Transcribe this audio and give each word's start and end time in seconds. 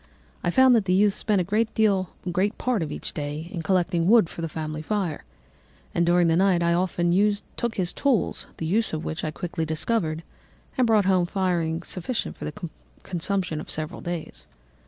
I 0.43 0.49
found 0.49 0.73
that 0.73 0.85
the 0.85 0.95
youth 0.95 1.13
spent 1.13 1.41
a 1.41 1.43
great 1.43 2.57
part 2.57 2.81
of 2.81 2.91
each 2.91 3.13
day 3.13 3.47
in 3.51 3.61
collecting 3.61 4.07
wood 4.07 4.29
for 4.29 4.41
the 4.41 4.49
family 4.49 4.81
fire, 4.81 5.23
and 5.93 6.07
during 6.07 6.27
the 6.27 6.35
night 6.35 6.63
I 6.63 6.73
often 6.73 7.11
took 7.55 7.75
his 7.75 7.93
tools, 7.93 8.47
the 8.57 8.65
use 8.65 8.93
of 8.93 9.05
which 9.05 9.23
I 9.23 9.29
quickly 9.29 9.63
discovered, 9.63 10.23
and 10.75 10.87
brought 10.87 11.05
home 11.05 11.27
firing 11.27 11.83
sufficient 11.83 12.35
for 12.35 12.45
the 12.45 12.67
consumption 13.03 13.61
of 13.61 13.69
several 13.69 14.01
days. 14.01 14.47